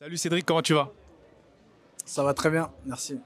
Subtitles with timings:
[0.00, 0.92] Salut Cédric, comment tu vas?
[2.04, 3.18] Ça va très bien, merci.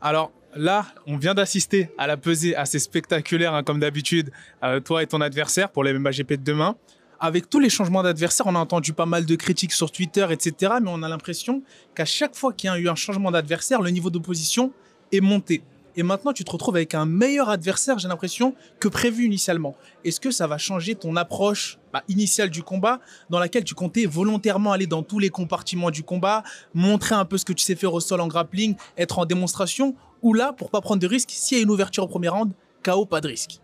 [0.00, 4.30] Alors là, on vient d'assister à la pesée assez spectaculaire, hein, comme d'habitude,
[4.62, 6.76] euh, toi et ton adversaire pour les MMA GP de demain.
[7.20, 10.72] Avec tous les changements d'adversaire, on a entendu pas mal de critiques sur Twitter, etc.
[10.80, 11.62] Mais on a l'impression
[11.94, 14.72] qu'à chaque fois qu'il y a eu un changement d'adversaire, le niveau d'opposition
[15.12, 15.62] est monté.
[15.98, 19.74] Et maintenant, tu te retrouves avec un meilleur adversaire, j'ai l'impression, que prévu initialement.
[20.04, 23.00] Est-ce que ça va changer ton approche bah, initiale du combat,
[23.30, 27.36] dans laquelle tu comptais volontairement aller dans tous les compartiments du combat, montrer un peu
[27.36, 30.70] ce que tu sais faire au sol en grappling, être en démonstration, ou là, pour
[30.70, 32.52] pas prendre de risques, s'il y a une ouverture au premier round,
[32.84, 33.60] KO, pas de risque?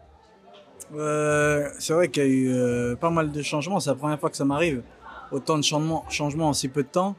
[0.92, 3.78] Euh, C'est vrai qu'il y a eu euh, pas mal de changements.
[3.78, 4.82] C'est la première fois que ça m'arrive.
[5.30, 6.04] Autant de changements,
[6.48, 7.14] en si peu de temps.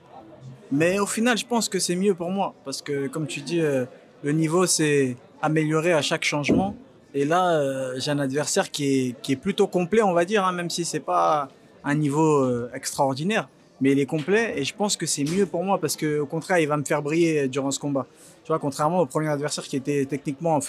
[0.73, 2.53] Mais au final, je pense que c'est mieux pour moi.
[2.65, 3.85] Parce que, comme tu dis, euh,
[4.23, 6.75] le niveau s'est amélioré à chaque changement.
[7.13, 10.69] Et là, euh, j'ai un adversaire qui est, plutôt complet, on va dire, hein, même
[10.69, 11.47] si c'est pas
[11.83, 13.47] un niveau euh, extraordinaire.
[13.81, 16.25] Mais il est complet et je pense que c'est mieux pour moi parce que au
[16.25, 18.07] contraire, il va me faire briller durant ce combat.
[18.43, 20.59] Tu vois, contrairement au premier adversaire qui était techniquement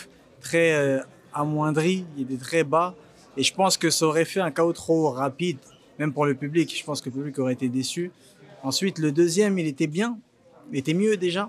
[0.41, 1.00] très euh,
[1.33, 2.94] amoindri, il était très bas.
[3.36, 5.58] Et je pense que ça aurait fait un chaos trop rapide,
[5.98, 6.75] même pour le public.
[6.77, 8.10] Je pense que le public aurait été déçu.
[8.62, 10.19] Ensuite, le deuxième, il était bien.
[10.72, 11.48] Il était mieux déjà.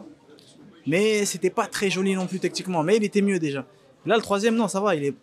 [0.88, 3.66] Mais c'était pas très joli non plus techniquement, mais il était mieux déjà.
[4.06, 5.16] Là, le troisième, non, ça va, il est,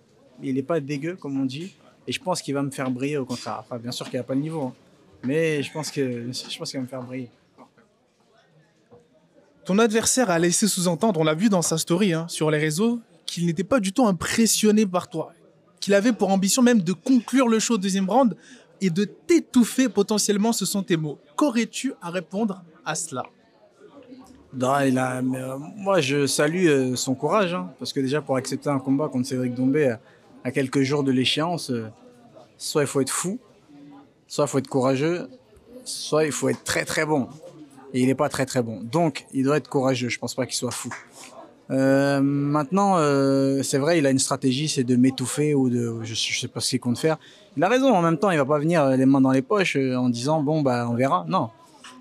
[0.43, 1.75] il est pas dégueu, comme on dit.
[2.06, 3.61] Et je pense qu'il va me faire briller au contraire.
[3.61, 4.75] Enfin, bien sûr qu'il n'y a pas le niveau, hein.
[5.23, 7.31] mais je pense qu'il va me faire briller.
[9.65, 13.01] Ton adversaire a laissé sous-entendre, on l'a vu dans sa story hein, sur les réseaux,
[13.25, 15.33] qu'il n'était pas du tout impressionné par toi.
[15.81, 18.37] Qu'il avait pour ambition même de conclure le show au deuxième round
[18.83, 21.19] et de t'étouffer potentiellement, ce sont tes mots.
[21.37, 23.25] Qu'aurais-tu à répondre à cela?
[24.56, 28.78] Non, euh, moi, je salue euh, son courage, hein, parce que déjà, pour accepter un
[28.78, 30.00] combat contre Cédric Dombé à,
[30.44, 31.88] à quelques jours de l'échéance, euh,
[32.58, 33.38] soit il faut être fou,
[34.27, 35.28] soit il faut être courageux,
[35.84, 37.28] soit il faut être très très bon.
[37.92, 38.80] Et il n'est pas très très bon.
[38.82, 40.08] Donc, il doit être courageux.
[40.08, 40.92] Je pense pas qu'il soit fou.
[41.70, 46.14] Euh, maintenant, euh, c'est vrai, il a une stratégie, c'est de m'étouffer ou de, je,
[46.14, 47.16] je sais pas ce qu'il compte faire.
[47.56, 47.94] Il a raison.
[47.94, 50.43] En même temps, il va pas venir les mains dans les poches euh, en disant
[50.43, 51.25] bon bah on verra.
[51.28, 51.50] Non,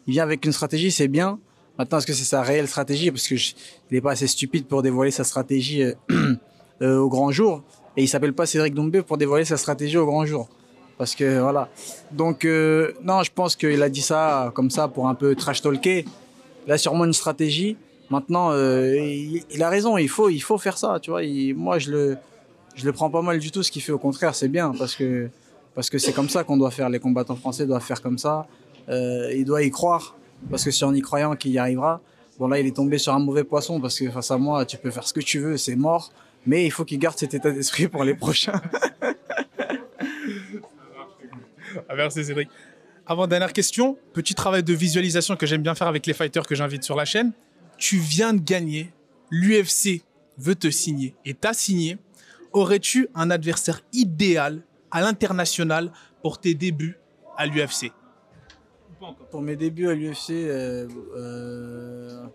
[0.08, 1.40] il vient avec une stratégie, c'est bien.
[1.78, 3.10] Maintenant, est-ce que c'est sa réelle stratégie?
[3.10, 3.54] Parce que je,
[3.90, 5.94] il est pas assez stupide pour dévoiler sa stratégie euh,
[6.82, 7.64] euh, au grand jour.
[7.98, 10.50] Et il s'appelle pas Cédric Doumbé pour dévoiler sa stratégie au grand jour.
[10.98, 11.70] Parce que voilà.
[12.12, 15.62] Donc euh, non, je pense qu'il a dit ça comme ça pour un peu trash
[15.62, 16.06] talker.
[16.68, 17.76] Il a sûrement une stratégie.
[18.10, 19.98] Maintenant, il, a raison.
[19.98, 21.00] Il faut, il faut faire ça.
[21.02, 21.22] Tu vois.
[21.56, 22.18] Moi, je le,
[22.76, 23.64] je le prends pas mal du tout.
[23.64, 25.30] Ce qu'il fait, au contraire, c'est bien parce que
[25.74, 26.90] parce que c'est comme ça qu'on doit faire.
[26.90, 28.46] Les combattants français doivent faire comme ça.
[28.88, 30.16] Il doit y croire
[30.50, 32.02] parce que c'est en y croyant qu'il y arrivera.
[32.40, 34.78] Bon là, il est tombé sur un mauvais poisson parce que face à moi, tu
[34.78, 36.12] peux faire ce que tu veux, c'est mort.
[36.46, 38.62] Mais il faut qu'il garde cet état d'esprit pour les prochains.
[41.90, 42.50] Ah, Merci Cédric.
[43.08, 46.54] Avant dernière question, petit travail de visualisation que j'aime bien faire avec les fighters que
[46.54, 47.32] j'invite sur la chaîne.
[47.78, 48.92] Tu viens de gagner,
[49.32, 50.04] l'UFC
[50.38, 51.98] veut te signer et t'as signé.
[52.52, 54.62] Aurais-tu un adversaire idéal
[54.92, 56.98] à l'international pour tes débuts
[57.38, 57.92] à l'UFC
[59.32, 62.26] Pour mes débuts à l'UFC euh, euh,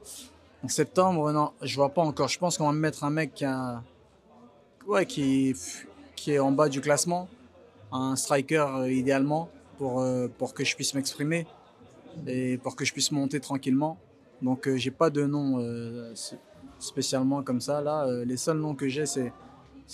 [0.63, 2.29] en septembre, non, je vois pas encore.
[2.29, 3.45] Je pense qu'on va me mettre un mec qui,
[4.87, 5.55] ouais, qui,
[6.27, 7.29] est en bas du classement,
[7.93, 10.05] un striker euh, idéalement pour,
[10.39, 11.47] pour que je puisse m'exprimer
[12.27, 13.99] et pour que je puisse monter tranquillement.
[14.43, 15.65] Donc j'ai pas de nom
[16.81, 17.81] spécialement comme ça.
[17.81, 19.33] Là, les seuls noms que j'ai, c'est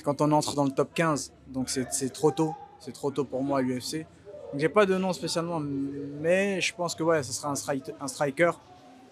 [0.02, 1.32] quand on entre dans le top 15.
[1.48, 2.54] Donc c'est trop tôt.
[2.80, 4.06] C'est trop tôt pour moi à l'UFC.
[4.54, 7.54] Donc j'ai pas de nom spécialement, mais je pense que ouais, ce sera un,
[8.00, 8.52] un striker.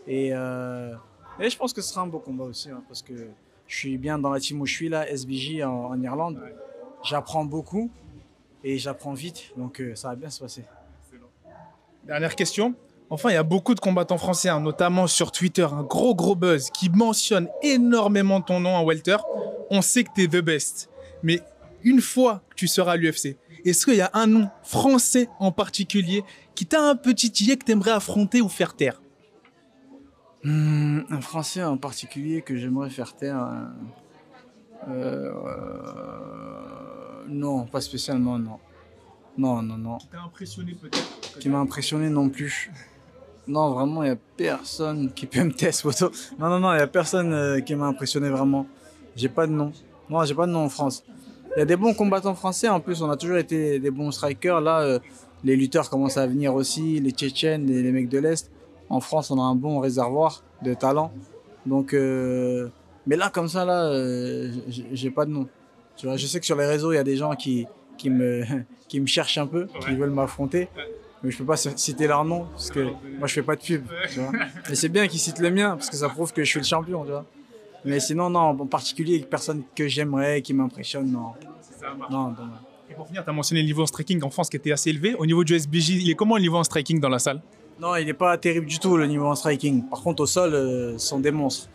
[0.07, 0.95] Et, euh,
[1.41, 3.13] et je pense que ce sera un beau combat aussi, hein, parce que
[3.67, 6.41] je suis bien dans la team où je suis là, SBJ en, Irlande.
[7.03, 7.91] J'apprends beaucoup
[8.63, 10.65] et j'apprends vite, donc euh, ça va bien se passer.
[12.05, 12.77] Dernière question.
[13.11, 16.37] Enfin, il y a beaucoup de combattants français, hein, notamment sur Twitter, un gros gros
[16.37, 19.17] buzz qui mentionne énormément ton nom en welter.
[19.71, 20.89] On sait que tu es the best.
[21.25, 21.41] Mais
[21.83, 23.37] une fois que tu seras à l'UFC,
[23.71, 26.25] est-ce qu'il y a un nom français en particulier
[26.55, 29.01] qui t'a un petit titillé que tu aimerais affronter ou faire taire
[30.45, 33.47] Hmm, un Français en particulier que j'aimerais faire taire.
[34.89, 38.59] euh, euh, non, pas spécialement, non.
[39.39, 39.99] Non, non, non.
[40.11, 42.73] T'as impressionné peut-être qui m'a impressionné non plus.
[43.47, 46.11] Non, vraiment, il n'y a personne qui peut me tester photo.
[46.39, 48.67] Non, non, non, il n'y a personne euh, qui m'a impressionné vraiment.
[49.17, 49.73] J'ai pas de nom.
[50.11, 51.05] Non, j'ai pas de nom en France.
[51.57, 52.69] Il y a des bons combattants français.
[52.69, 54.61] En plus, on a toujours été des bons strikers.
[54.61, 54.99] Là, euh,
[55.45, 58.51] les lutteurs commencent à venir aussi, les Tchétchènes, les, les mecs de l'Est.
[58.89, 61.13] En France, on a un bon réservoir de talent.
[61.67, 62.69] Donc, euh,
[63.07, 65.47] mais là, comme ça, là, euh, j'ai pas de nom.
[65.97, 67.67] Tu vois, je sais que sur les réseaux, il y a des gens qui,
[67.99, 68.45] qui, me,
[68.89, 69.95] qui me cherchent un peu, qui Ouais.
[69.97, 70.69] veulent m'affronter.
[71.23, 72.81] mais je peux pas citer leur nom parce que
[73.19, 74.33] moi je fais pas de pub, tu vois.
[74.69, 76.65] Mais c'est bien qu'ils citent le mien parce que ça prouve que je suis le
[76.67, 77.25] champion, tu vois.
[77.85, 81.33] Mais sinon, non, en particulier, personne que j'aimerais, qui m'impressionne, non.
[82.11, 82.37] Non, non.
[82.89, 84.91] Et pour finir, tu as mentionné le niveau en striking en France qui était assez
[84.91, 85.15] élevé.
[85.15, 87.41] Au niveau du SBJ, il est comment le niveau en striking dans la salle?
[87.81, 89.89] Non, il n'est pas terrible du tout le niveau en striking.
[89.89, 91.69] Par contre, au sol, euh, ce sont des monstres.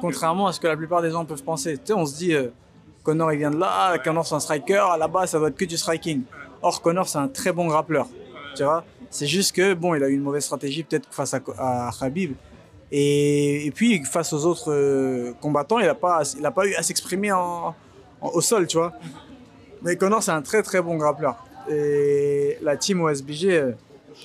[0.00, 1.76] Contrairement à ce que la plupart des gens peuvent penser.
[1.76, 2.48] Tu sais, on se dit, euh,
[3.02, 5.76] Connor il vient de là, Connor c'est un striker, là-bas ça doit être que du
[5.76, 6.22] striking.
[6.62, 8.08] Or, Connor c'est un très bon grappleur.
[8.56, 11.40] Tu vois C'est juste que, bon, il a eu une mauvaise stratégie peut-être face à,
[11.58, 12.34] à Khabib.
[12.94, 16.22] Et, puis, face aux autres euh, combattants, il n'a pas,
[16.54, 18.92] pas eu à s'exprimer au sol, tu vois.
[19.82, 21.42] Mais Connor, c'est un très très bon grappleur.
[21.70, 23.72] Et la team OSBG, euh,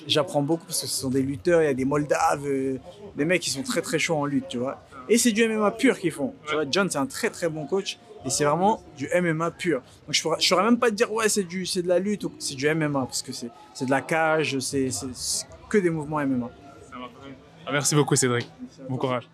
[0.06, 2.76] j'apprends beaucoup parce que ce sont des lutteurs, il y a des Moldaves, euh,
[3.16, 4.78] des mecs qui sont très très chauds en lutte, tu vois.
[5.08, 6.34] Et c'est du MMA pur qu'ils font.
[6.70, 9.80] John, c'est un très très bon coach et c'est vraiment du MMA pur.
[10.06, 12.72] Donc je ne saurais même pas te dire, ouais, c'est de la lutte, c'est du
[12.74, 14.90] MMA parce que c'est de la cage, c'est
[15.70, 16.50] que des mouvements MMA.
[17.68, 18.48] Ah, merci beaucoup, Cédric.
[18.88, 19.28] Bon courage.